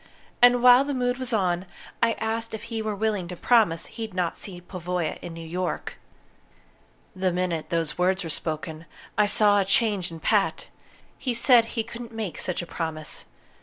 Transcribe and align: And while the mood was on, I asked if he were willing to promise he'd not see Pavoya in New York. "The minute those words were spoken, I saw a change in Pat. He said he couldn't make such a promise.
And 0.41 0.63
while 0.63 0.83
the 0.83 0.95
mood 0.95 1.19
was 1.19 1.31
on, 1.31 1.67
I 2.01 2.13
asked 2.13 2.55
if 2.55 2.63
he 2.73 2.81
were 2.81 2.95
willing 2.95 3.27
to 3.27 3.35
promise 3.35 3.85
he'd 3.85 4.15
not 4.15 4.35
see 4.35 4.59
Pavoya 4.59 5.19
in 5.21 5.31
New 5.35 5.45
York. 5.47 5.99
"The 7.15 7.31
minute 7.31 7.69
those 7.69 7.99
words 7.99 8.23
were 8.23 8.31
spoken, 8.31 8.87
I 9.15 9.27
saw 9.27 9.59
a 9.59 9.63
change 9.63 10.09
in 10.09 10.19
Pat. 10.19 10.69
He 11.19 11.35
said 11.35 11.65
he 11.77 11.83
couldn't 11.83 12.11
make 12.15 12.39
such 12.39 12.63
a 12.63 12.65
promise. 12.65 13.25